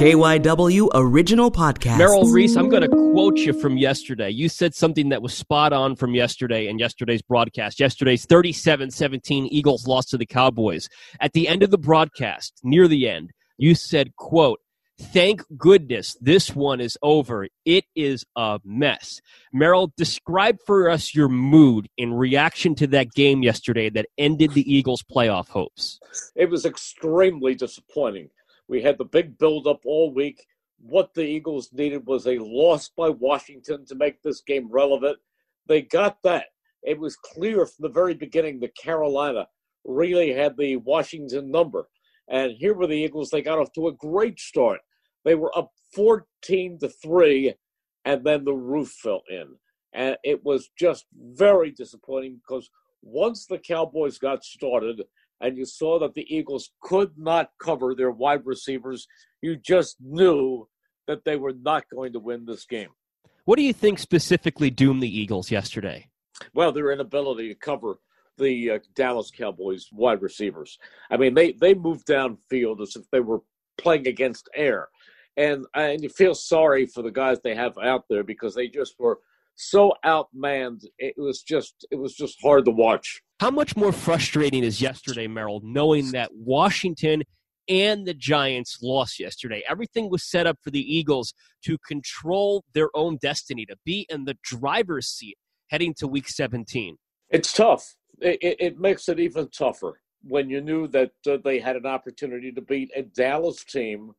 KYW 0.00 0.88
Original 0.94 1.50
Podcast. 1.50 1.98
Merrill 1.98 2.30
Reese, 2.30 2.56
I'm 2.56 2.70
going 2.70 2.80
to 2.80 2.88
quote 2.88 3.36
you 3.36 3.52
from 3.52 3.76
yesterday. 3.76 4.30
You 4.30 4.48
said 4.48 4.74
something 4.74 5.10
that 5.10 5.20
was 5.20 5.34
spot 5.34 5.74
on 5.74 5.94
from 5.94 6.14
yesterday 6.14 6.68
and 6.68 6.80
yesterday's 6.80 7.20
broadcast. 7.20 7.78
Yesterday's 7.78 8.24
37 8.24 8.92
17 8.92 9.48
Eagles 9.48 9.86
lost 9.86 10.08
to 10.08 10.16
the 10.16 10.24
Cowboys. 10.24 10.88
At 11.20 11.34
the 11.34 11.46
end 11.46 11.62
of 11.62 11.70
the 11.70 11.76
broadcast, 11.76 12.60
near 12.62 12.88
the 12.88 13.10
end, 13.10 13.32
you 13.58 13.74
said, 13.74 14.16
quote, 14.16 14.60
Thank 14.98 15.42
goodness 15.58 16.16
this 16.18 16.56
one 16.56 16.80
is 16.80 16.96
over. 17.02 17.48
It 17.66 17.84
is 17.94 18.24
a 18.34 18.58
mess. 18.64 19.20
Meryl, 19.54 19.90
describe 19.98 20.60
for 20.64 20.88
us 20.88 21.14
your 21.14 21.28
mood 21.28 21.88
in 21.98 22.14
reaction 22.14 22.74
to 22.76 22.86
that 22.86 23.12
game 23.12 23.42
yesterday 23.42 23.90
that 23.90 24.06
ended 24.16 24.54
the 24.54 24.74
Eagles' 24.74 25.02
playoff 25.02 25.48
hopes. 25.48 26.00
It 26.34 26.48
was 26.48 26.64
extremely 26.64 27.54
disappointing. 27.54 28.30
We 28.70 28.82
had 28.82 28.98
the 28.98 29.04
big 29.04 29.36
build-up 29.36 29.80
all 29.84 30.14
week. 30.14 30.46
What 30.78 31.12
the 31.12 31.24
Eagles 31.24 31.70
needed 31.72 32.06
was 32.06 32.28
a 32.28 32.38
loss 32.38 32.88
by 32.88 33.08
Washington 33.08 33.84
to 33.86 33.96
make 33.96 34.22
this 34.22 34.42
game 34.42 34.70
relevant. 34.70 35.18
They 35.66 35.82
got 35.82 36.18
that. 36.22 36.44
It 36.84 36.96
was 37.00 37.16
clear 37.16 37.66
from 37.66 37.82
the 37.82 37.88
very 37.88 38.14
beginning 38.14 38.60
that 38.60 38.76
Carolina 38.76 39.48
really 39.84 40.32
had 40.32 40.56
the 40.56 40.76
Washington 40.76 41.50
number. 41.50 41.88
And 42.28 42.52
here 42.52 42.74
were 42.74 42.86
the 42.86 42.94
Eagles. 42.94 43.30
They 43.30 43.42
got 43.42 43.58
off 43.58 43.72
to 43.72 43.88
a 43.88 43.92
great 43.92 44.38
start. 44.38 44.78
They 45.24 45.34
were 45.34 45.56
up 45.58 45.72
14 45.92 46.78
to 46.78 46.88
3, 46.88 47.52
and 48.04 48.24
then 48.24 48.44
the 48.44 48.54
roof 48.54 48.92
fell 49.02 49.22
in. 49.28 49.48
And 49.94 50.16
it 50.22 50.44
was 50.44 50.70
just 50.78 51.06
very 51.12 51.72
disappointing 51.72 52.36
because 52.36 52.70
once 53.02 53.46
the 53.46 53.58
Cowboys 53.58 54.18
got 54.18 54.44
started, 54.44 55.02
and 55.40 55.56
you 55.56 55.64
saw 55.64 55.98
that 55.98 56.14
the 56.14 56.26
Eagles 56.34 56.70
could 56.82 57.12
not 57.16 57.50
cover 57.60 57.94
their 57.94 58.10
wide 58.10 58.44
receivers, 58.44 59.06
you 59.42 59.56
just 59.56 59.96
knew 60.00 60.68
that 61.06 61.24
they 61.24 61.36
were 61.36 61.54
not 61.54 61.84
going 61.92 62.12
to 62.12 62.20
win 62.20 62.44
this 62.46 62.66
game. 62.66 62.90
What 63.44 63.56
do 63.56 63.62
you 63.62 63.72
think 63.72 63.98
specifically 63.98 64.70
doomed 64.70 65.02
the 65.02 65.18
Eagles 65.18 65.50
yesterday? 65.50 66.08
Well, 66.54 66.72
their 66.72 66.92
inability 66.92 67.48
to 67.48 67.54
cover 67.54 67.98
the 68.38 68.70
uh, 68.70 68.78
Dallas 68.94 69.30
Cowboys 69.30 69.88
wide 69.92 70.22
receivers. 70.22 70.78
I 71.10 71.16
mean, 71.16 71.34
they 71.34 71.52
they 71.52 71.74
moved 71.74 72.06
downfield 72.06 72.80
as 72.80 72.96
if 72.96 73.02
they 73.10 73.20
were 73.20 73.40
playing 73.76 74.06
against 74.06 74.48
air, 74.54 74.88
and 75.36 75.66
and 75.74 76.02
you 76.02 76.08
feel 76.08 76.34
sorry 76.34 76.86
for 76.86 77.02
the 77.02 77.10
guys 77.10 77.38
they 77.40 77.54
have 77.54 77.76
out 77.78 78.04
there 78.08 78.24
because 78.24 78.54
they 78.54 78.68
just 78.68 78.94
were 78.98 79.18
so 79.60 79.92
outmanned. 80.04 80.84
It 80.98 81.14
was 81.16 81.42
just 81.42 81.86
it 81.90 81.96
was 81.96 82.14
just 82.14 82.38
hard 82.42 82.64
to 82.64 82.70
watch. 82.70 83.22
How 83.40 83.50
much 83.50 83.76
more 83.76 83.92
frustrating 83.92 84.64
is 84.64 84.80
yesterday, 84.80 85.26
Merrill, 85.26 85.60
knowing 85.62 86.10
that 86.12 86.30
Washington 86.34 87.22
and 87.68 88.06
the 88.06 88.14
Giants 88.14 88.78
lost 88.82 89.20
yesterday? 89.20 89.62
Everything 89.68 90.10
was 90.10 90.24
set 90.24 90.46
up 90.46 90.58
for 90.62 90.70
the 90.70 90.80
Eagles 90.80 91.34
to 91.64 91.78
control 91.86 92.64
their 92.74 92.88
own 92.94 93.18
destiny, 93.22 93.64
to 93.66 93.76
be 93.84 94.06
in 94.08 94.24
the 94.24 94.36
driver's 94.42 95.08
seat 95.08 95.36
heading 95.70 95.94
to 95.98 96.08
Week 96.08 96.28
17. 96.28 96.96
It's 97.30 97.52
tough. 97.52 97.94
It, 98.20 98.56
it, 98.60 98.80
makes 98.80 99.08
it 99.08 99.18
even 99.18 99.48
tougher 99.48 100.00
when 100.22 100.50
you 100.50 100.60
knew 100.60 100.88
that 100.88 101.12
uh, 101.26 101.38
they 101.42 101.58
had 101.58 101.76
an 101.76 101.86
opportunity 101.86 102.52
to 102.52 102.60
beat 102.60 102.90
a 102.94 103.02
Dallas 103.02 103.64
team, 103.64 104.12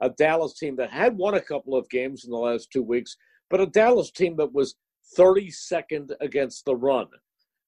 a 0.00 0.10
Dallas 0.10 0.54
team 0.54 0.76
that 0.76 0.90
had 0.90 1.16
won 1.16 1.34
a 1.34 1.40
couple 1.40 1.74
of 1.74 1.88
games 1.88 2.24
in 2.24 2.30
the 2.30 2.36
last 2.36 2.70
two 2.70 2.82
weeks, 2.82 3.16
but 3.50 3.60
a 3.60 3.66
Dallas 3.66 4.12
team 4.12 4.36
that 4.36 4.52
was 4.52 4.76
32nd 5.16 6.12
against 6.20 6.64
the 6.64 6.76
run 6.76 7.06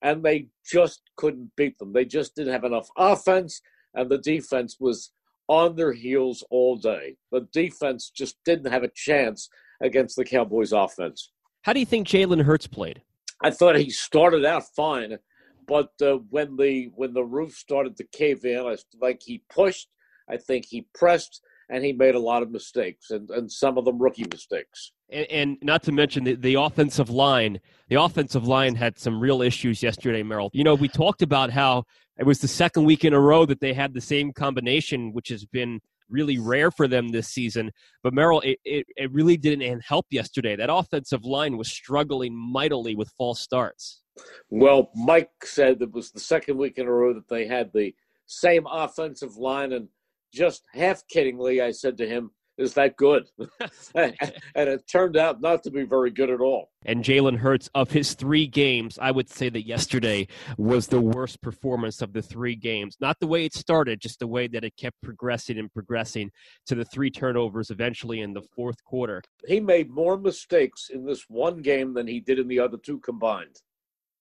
and 0.02 0.22
they 0.22 0.48
just 0.64 1.02
couldn't 1.16 1.50
beat 1.56 1.78
them. 1.78 1.92
They 1.92 2.04
just 2.04 2.34
didn't 2.34 2.52
have 2.52 2.64
enough 2.64 2.88
offense, 2.96 3.60
and 3.94 4.10
the 4.10 4.18
defense 4.18 4.76
was 4.80 5.12
on 5.48 5.76
their 5.76 5.92
heels 5.92 6.44
all 6.50 6.76
day. 6.76 7.16
The 7.32 7.46
defense 7.52 8.10
just 8.10 8.36
didn't 8.44 8.70
have 8.70 8.82
a 8.82 8.90
chance 8.94 9.48
against 9.82 10.16
the 10.16 10.24
Cowboys' 10.24 10.72
offense. 10.72 11.32
How 11.62 11.72
do 11.72 11.80
you 11.80 11.86
think 11.86 12.06
Jalen 12.06 12.42
Hurts 12.42 12.66
played? 12.66 13.02
I 13.42 13.50
thought 13.50 13.76
he 13.76 13.90
started 13.90 14.44
out 14.44 14.64
fine, 14.76 15.18
but 15.66 15.90
uh, 16.02 16.18
when 16.30 16.56
the 16.56 16.90
when 16.94 17.12
the 17.12 17.24
roof 17.24 17.54
started 17.54 17.96
to 17.96 18.04
cave 18.04 18.44
in, 18.44 18.58
I 18.58 18.76
think 19.00 19.22
he 19.22 19.42
pushed. 19.50 19.88
I 20.28 20.36
think 20.36 20.66
he 20.66 20.86
pressed 20.94 21.42
and 21.68 21.84
he 21.84 21.92
made 21.92 22.14
a 22.14 22.20
lot 22.20 22.42
of 22.42 22.50
mistakes, 22.50 23.10
and, 23.10 23.30
and 23.30 23.50
some 23.50 23.78
of 23.78 23.84
them 23.84 24.00
rookie 24.00 24.26
mistakes. 24.30 24.92
And, 25.12 25.26
and 25.30 25.58
not 25.62 25.82
to 25.84 25.92
mention 25.92 26.24
the, 26.24 26.34
the 26.34 26.54
offensive 26.54 27.10
line. 27.10 27.60
The 27.88 28.00
offensive 28.00 28.46
line 28.46 28.74
had 28.74 28.98
some 28.98 29.20
real 29.20 29.42
issues 29.42 29.82
yesterday, 29.82 30.22
Merrill. 30.22 30.50
You 30.52 30.64
know, 30.64 30.74
we 30.74 30.88
talked 30.88 31.22
about 31.22 31.50
how 31.50 31.84
it 32.18 32.24
was 32.24 32.38
the 32.38 32.48
second 32.48 32.84
week 32.84 33.04
in 33.04 33.12
a 33.12 33.20
row 33.20 33.46
that 33.46 33.60
they 33.60 33.72
had 33.72 33.94
the 33.94 34.00
same 34.00 34.32
combination, 34.32 35.12
which 35.12 35.28
has 35.28 35.44
been 35.44 35.80
really 36.08 36.38
rare 36.38 36.70
for 36.70 36.86
them 36.86 37.08
this 37.08 37.28
season. 37.28 37.70
But 38.02 38.14
Merrill, 38.14 38.40
it, 38.40 38.58
it, 38.64 38.86
it 38.96 39.12
really 39.12 39.36
didn't 39.36 39.80
help 39.80 40.06
yesterday. 40.10 40.56
That 40.56 40.70
offensive 40.72 41.24
line 41.24 41.56
was 41.56 41.70
struggling 41.70 42.34
mightily 42.34 42.94
with 42.94 43.10
false 43.16 43.40
starts. 43.40 44.02
Well, 44.50 44.90
Mike 44.94 45.30
said 45.44 45.80
it 45.80 45.92
was 45.92 46.10
the 46.10 46.20
second 46.20 46.58
week 46.58 46.78
in 46.78 46.86
a 46.86 46.92
row 46.92 47.14
that 47.14 47.28
they 47.28 47.46
had 47.46 47.72
the 47.72 47.94
same 48.26 48.66
offensive 48.70 49.36
line, 49.36 49.72
and 49.72 49.88
just 50.32 50.62
half 50.74 51.02
kiddingly, 51.12 51.62
I 51.62 51.70
said 51.70 51.96
to 51.98 52.06
him, 52.06 52.30
is 52.60 52.74
that 52.74 52.96
good? 52.96 53.28
and 53.94 54.14
it 54.54 54.86
turned 54.86 55.16
out 55.16 55.40
not 55.40 55.62
to 55.62 55.70
be 55.70 55.84
very 55.84 56.10
good 56.10 56.30
at 56.30 56.40
all. 56.40 56.70
And 56.84 57.02
Jalen 57.02 57.38
Hurts, 57.38 57.68
of 57.74 57.90
his 57.90 58.14
three 58.14 58.46
games, 58.46 58.98
I 59.00 59.10
would 59.10 59.28
say 59.28 59.48
that 59.48 59.66
yesterday 59.66 60.28
was 60.56 60.86
the 60.86 61.00
worst 61.00 61.40
performance 61.42 62.02
of 62.02 62.12
the 62.12 62.22
three 62.22 62.54
games. 62.54 62.96
Not 63.00 63.18
the 63.20 63.26
way 63.26 63.44
it 63.44 63.54
started, 63.54 64.00
just 64.00 64.18
the 64.18 64.26
way 64.26 64.46
that 64.48 64.64
it 64.64 64.76
kept 64.76 64.96
progressing 65.02 65.58
and 65.58 65.72
progressing 65.72 66.30
to 66.66 66.74
the 66.74 66.84
three 66.84 67.10
turnovers 67.10 67.70
eventually 67.70 68.20
in 68.20 68.32
the 68.32 68.42
fourth 68.54 68.82
quarter. 68.84 69.22
He 69.46 69.60
made 69.60 69.90
more 69.90 70.18
mistakes 70.18 70.90
in 70.92 71.04
this 71.04 71.24
one 71.28 71.62
game 71.62 71.94
than 71.94 72.06
he 72.06 72.20
did 72.20 72.38
in 72.38 72.48
the 72.48 72.60
other 72.60 72.76
two 72.76 73.00
combined. 73.00 73.56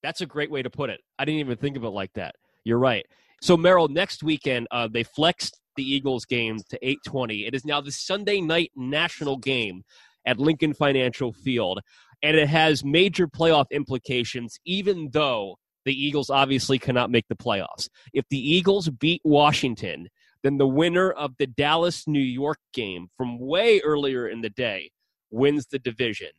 That's 0.01 0.21
a 0.21 0.25
great 0.25 0.49
way 0.49 0.61
to 0.61 0.69
put 0.69 0.89
it. 0.89 1.01
I 1.17 1.25
didn't 1.25 1.39
even 1.39 1.57
think 1.57 1.75
of 1.75 1.83
it 1.83 1.89
like 1.89 2.13
that. 2.13 2.35
You're 2.63 2.79
right. 2.79 3.05
So 3.41 3.55
Merrill, 3.55 3.87
next 3.87 4.23
weekend 4.23 4.67
uh, 4.71 4.87
they 4.91 5.03
flexed 5.03 5.58
the 5.79 5.89
Eagles 5.89 6.25
game 6.25 6.59
to 6.69 6.77
8:20. 6.85 7.47
It 7.47 7.55
is 7.55 7.63
now 7.63 7.79
the 7.79 7.93
Sunday 7.93 8.41
night 8.41 8.69
national 8.75 9.37
game 9.37 9.83
at 10.25 10.37
Lincoln 10.37 10.73
Financial 10.73 11.31
Field, 11.31 11.79
and 12.21 12.35
it 12.35 12.49
has 12.49 12.83
major 12.83 13.29
playoff 13.29 13.67
implications. 13.71 14.59
Even 14.65 15.11
though 15.13 15.55
the 15.85 15.93
Eagles 15.93 16.29
obviously 16.29 16.77
cannot 16.79 17.09
make 17.09 17.29
the 17.29 17.35
playoffs, 17.35 17.87
if 18.13 18.25
the 18.29 18.37
Eagles 18.37 18.89
beat 18.89 19.21
Washington, 19.23 20.09
then 20.43 20.57
the 20.57 20.67
winner 20.67 21.11
of 21.11 21.37
the 21.37 21.47
Dallas 21.47 22.05
New 22.05 22.19
York 22.19 22.59
game 22.73 23.07
from 23.15 23.39
way 23.39 23.79
earlier 23.79 24.27
in 24.27 24.41
the 24.41 24.49
day 24.49 24.91
wins 25.31 25.67
the 25.67 25.79
division. 25.79 26.31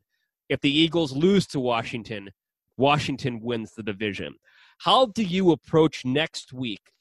If 0.51 0.61
the 0.61 0.71
Eagles 0.71 1.13
lose 1.13 1.47
to 1.47 1.61
Washington, 1.61 2.29
Washington 2.77 3.41
wins 3.41 3.73
the 3.75 3.83
division. 3.83 4.35
How 4.81 5.07
do 5.07 5.23
you 5.23 5.51
approach 5.51 6.05
next 6.05 6.53
week, 6.53 6.93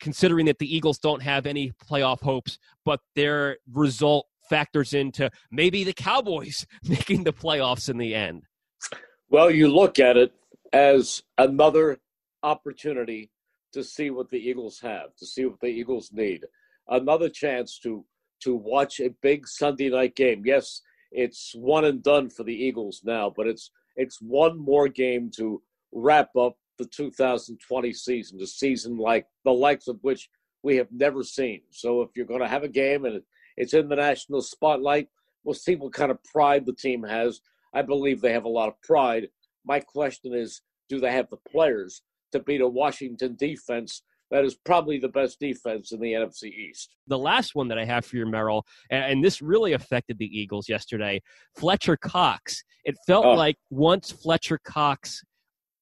considering 0.00 0.46
that 0.46 0.58
the 0.58 0.74
Eagles 0.74 0.98
don't 0.98 1.22
have 1.22 1.46
any 1.46 1.72
playoff 1.88 2.20
hopes, 2.22 2.58
but 2.84 3.00
their 3.14 3.58
result 3.72 4.26
factors 4.48 4.92
into 4.92 5.30
maybe 5.50 5.84
the 5.84 5.92
Cowboys 5.92 6.66
making 6.84 7.24
the 7.24 7.32
playoffs 7.32 7.88
in 7.88 7.96
the 7.98 8.14
end? 8.14 8.42
Well, 9.28 9.50
you 9.50 9.68
look 9.68 9.98
at 9.98 10.16
it 10.16 10.32
as 10.72 11.22
another 11.38 11.98
opportunity 12.42 13.30
to 13.72 13.84
see 13.84 14.10
what 14.10 14.28
the 14.30 14.38
Eagles 14.38 14.80
have, 14.80 15.14
to 15.16 15.26
see 15.26 15.44
what 15.44 15.60
the 15.60 15.68
Eagles 15.68 16.10
need. 16.12 16.44
Another 16.88 17.28
chance 17.28 17.78
to 17.80 18.04
to 18.42 18.54
watch 18.56 19.00
a 19.00 19.14
big 19.20 19.46
Sunday 19.46 19.90
night 19.90 20.16
game. 20.16 20.42
Yes, 20.46 20.80
it's 21.12 21.52
one 21.54 21.84
and 21.84 22.02
done 22.02 22.30
for 22.30 22.42
the 22.42 22.54
Eagles 22.54 23.02
now, 23.04 23.32
but 23.34 23.46
it's 23.46 23.70
it's 23.96 24.20
one 24.20 24.58
more 24.58 24.88
game 24.88 25.30
to 25.36 25.62
wrap 25.92 26.34
up 26.36 26.56
the 26.80 26.86
2020 26.86 27.92
season, 27.92 28.38
the 28.38 28.46
season 28.46 28.96
like 28.96 29.26
the 29.44 29.52
likes 29.52 29.86
of 29.86 29.98
which 30.00 30.28
we 30.62 30.76
have 30.76 30.88
never 30.90 31.22
seen. 31.22 31.60
So 31.70 32.02
if 32.02 32.10
you're 32.16 32.26
going 32.26 32.40
to 32.40 32.48
have 32.48 32.64
a 32.64 32.68
game 32.68 33.04
and 33.04 33.20
it's 33.56 33.74
in 33.74 33.88
the 33.88 33.96
national 33.96 34.40
spotlight, 34.40 35.08
we'll 35.44 35.54
see 35.54 35.76
what 35.76 35.92
kind 35.92 36.10
of 36.10 36.22
pride 36.24 36.64
the 36.64 36.72
team 36.72 37.02
has. 37.02 37.40
I 37.74 37.82
believe 37.82 38.20
they 38.20 38.32
have 38.32 38.44
a 38.44 38.48
lot 38.48 38.68
of 38.68 38.80
pride. 38.82 39.28
My 39.64 39.80
question 39.80 40.34
is, 40.34 40.62
do 40.88 40.98
they 40.98 41.12
have 41.12 41.28
the 41.30 41.36
players 41.36 42.02
to 42.32 42.40
beat 42.40 42.62
a 42.62 42.66
Washington 42.66 43.36
defense 43.36 44.02
that 44.30 44.44
is 44.44 44.54
probably 44.54 44.98
the 44.98 45.08
best 45.08 45.40
defense 45.40 45.92
in 45.92 46.00
the 46.00 46.12
NFC 46.12 46.44
East. 46.44 46.94
The 47.08 47.18
last 47.18 47.54
one 47.54 47.68
that 47.68 47.78
I 47.78 47.84
have 47.84 48.04
for 48.04 48.16
you, 48.16 48.26
Merrill, 48.26 48.64
and, 48.90 49.24
this 49.24 49.42
really 49.42 49.72
affected 49.72 50.18
the 50.18 50.26
Eagles 50.26 50.68
yesterday 50.68 51.20
Fletcher 51.58 51.96
Cox. 51.96 52.62
It 52.84 52.96
felt 53.06 53.26
oh. 53.26 53.34
like 53.34 53.56
once 53.70 54.10
Fletcher 54.10 54.58
Cox 54.64 55.22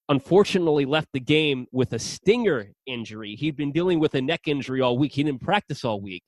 unfortunately 0.09 0.85
left 0.85 1.07
the 1.13 1.19
game 1.19 1.67
with 1.71 1.93
a 1.93 1.99
stinger 1.99 2.71
injury, 2.85 3.35
he'd 3.35 3.55
been 3.55 3.71
dealing 3.71 3.99
with 3.99 4.15
a 4.15 4.21
neck 4.21 4.41
injury 4.47 4.81
all 4.81 4.97
week. 4.97 5.13
He 5.13 5.23
didn't 5.23 5.41
practice 5.41 5.85
all 5.85 6.01
week. 6.01 6.23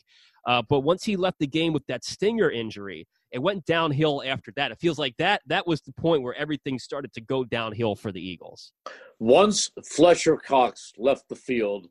Uh, 0.48 0.62
but 0.68 0.80
once 0.80 1.04
he 1.04 1.16
left 1.16 1.39
the 1.39 1.48
game 1.48 1.74
with 1.74 1.86
that 1.88 2.04
stinger 2.04 2.50
injury, 2.50 3.07
it 3.31 3.39
went 3.39 3.66
downhill 3.66 4.24
after 4.25 4.51
that. 4.56 4.72
It 4.72 4.80
feels 4.80 5.00
like 5.00 5.16
that 5.18 5.42
that 5.48 5.66
was 5.68 5.81
the 5.81 5.94
point 5.94 6.24
where 6.24 6.36
everything 6.36 6.80
started 6.80 7.13
to 7.13 7.22
go 7.22 7.44
downhill 7.44 7.95
for 7.95 8.12
the 8.12 8.22
Eagles. 8.22 8.72
Once 9.19 9.72
Fletcher 9.86 10.38
Cox 10.38 10.94
left 10.98 11.27
the 11.30 11.36
field, 11.36 11.88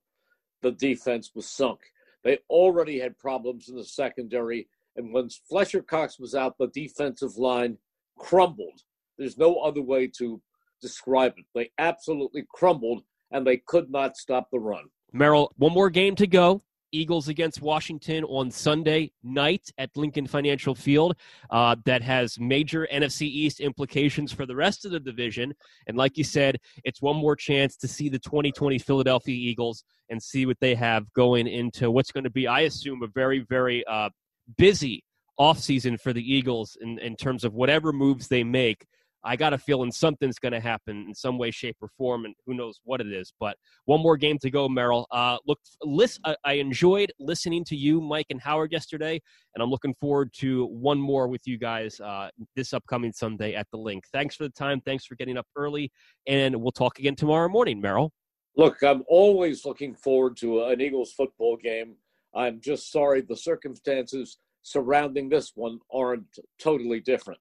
the 0.63 0.73
defense 0.73 1.33
was 1.35 1.49
sunk. 1.49 1.81
They 2.23 2.39
already 2.51 2.99
had 2.99 3.19
problems 3.19 3.69
in 3.69 3.77
the 3.77 3.85
secondary, 3.85 4.69
and 4.97 5.13
when 5.13 5.29
Fletcher 5.49 5.83
Cox 5.83 6.19
was 6.19 6.35
out, 6.35 6.59
the 6.59 6.69
defensive 6.69 7.37
line 7.39 7.79
crumbled. 8.19 8.83
There's 9.17 9.39
no 9.39 9.57
other 9.57 9.81
way 9.81 10.07
to 10.19 10.43
describe 10.81 11.35
it. 11.37 11.45
They 11.55 11.71
absolutely 11.79 12.45
crumbled, 12.53 13.03
and 13.31 13.47
they 13.47 13.59
could 13.59 13.91
not 13.91 14.17
stop 14.17 14.49
the 14.51 14.59
run. 14.59 14.85
Merrill, 15.13 15.53
one 15.57 15.73
more 15.73 15.91
game 15.91 16.15
to 16.17 16.27
go. 16.27 16.63
Eagles 16.93 17.29
against 17.29 17.63
Washington 17.63 18.25
on 18.25 18.51
Sunday 18.51 19.13
night 19.23 19.71
at 19.79 19.97
Lincoln 19.97 20.27
Financial 20.27 20.75
Field. 20.75 21.17
Uh, 21.51 21.77
that 21.85 22.03
has 22.03 22.39
major 22.39 22.89
NFC 22.93 23.23
East 23.23 23.61
implications 23.61 24.33
for 24.33 24.47
the 24.47 24.57
rest 24.57 24.85
of 24.85 24.91
the 24.91 25.01
division. 25.01 25.55
And 25.87 25.97
like 25.97 26.19
you 26.19 26.25
said, 26.25 26.59
it's 26.85 27.01
one 27.01 27.17
more 27.17 27.37
chance 27.37 27.77
to 27.77 27.89
see 27.89 28.09
the 28.09 28.19
2020 28.19 28.79
Philadelphia 28.79 29.35
Eagles 29.35 29.85
and 30.09 30.23
see 30.23 30.47
what 30.47 30.59
they 30.61 30.75
have 30.75 31.13
going 31.13 31.47
into 31.47 31.91
what's 31.91 32.11
going 32.11 32.25
to 32.25 32.31
be, 32.31 32.47
I 32.47 32.61
assume, 32.63 33.03
a 33.03 33.07
very, 33.07 33.41
very 33.41 33.85
uh, 33.87 34.11
busy 34.57 35.05
offseason 35.39 35.99
for 36.01 36.13
the 36.13 36.35
Eagles 36.35 36.77
in, 36.81 36.99
in 36.99 37.17
terms 37.17 37.45
of 37.45 37.55
whatever 37.55 37.93
moves 37.93 38.29
they 38.29 38.45
make 38.45 38.87
I 39.25 39.37
got 39.37 39.53
a 39.53 39.59
feeling 39.59 39.93
something's 39.93 40.39
going 40.39 40.53
to 40.53 40.61
happen 40.61 41.07
in 41.09 41.15
some 41.15 41.39
way, 41.39 41.51
shape, 41.51 41.77
or 41.81 41.89
form, 41.99 42.25
and 42.25 42.35
who 42.47 42.55
knows 42.55 42.81
what 42.85 43.01
it 43.01 43.13
is. 43.13 43.33
But 43.39 43.57
one 43.85 44.01
more 44.01 44.17
game 44.17 44.39
to 44.43 44.51
go, 44.51 44.69
Merrill. 44.69 45.07
Uh, 45.11 45.37
look, 45.47 45.59
list, 45.83 46.21
I 46.45 46.53
enjoyed 46.55 47.13
listening 47.19 47.65
to 47.67 47.77
you, 47.77 48.01
Mike, 48.01 48.27
and 48.31 48.41
Howard 48.41 48.73
yesterday, 48.73 49.21
and 49.55 49.63
I'm 49.63 49.71
looking 49.71 49.95
forward 49.95 50.33
to 50.39 50.67
one 50.67 50.99
more 50.99 51.29
with 51.29 51.43
you 51.47 51.59
guys 51.59 52.01
uh, 52.01 52.31
this 52.57 52.73
upcoming 52.73 53.13
Sunday 53.13 53.55
at 53.55 53.67
the 53.73 53.79
link. 53.79 54.05
Thanks 54.13 54.37
for 54.37 54.45
the 54.45 54.51
time. 54.51 54.81
Thanks 54.81 55.05
for 55.05 55.15
getting 55.17 55.37
up 55.37 55.47
early, 55.57 55.91
and 56.27 56.57
we'll 56.57 56.73
talk 56.73 56.99
again 56.99 57.17
tomorrow 57.17 57.49
morning, 57.49 57.81
Merrill. 57.81 58.13
Look, 58.57 58.83
I'm 58.83 59.05
always 59.09 59.65
looking 59.65 59.95
forward 59.95 60.37
to 60.39 60.65
an 60.65 60.81
Eagles 60.81 61.13
football 61.13 61.57
game. 61.57 61.95
I'm 62.35 62.61
just 62.61 62.91
sorry 62.91 63.23
the 63.23 63.37
circumstances 63.37 64.39
surrounding 64.63 65.29
this 65.29 65.53
one 65.55 65.79
aren't 65.93 66.39
totally 66.59 67.01
different. 67.01 67.41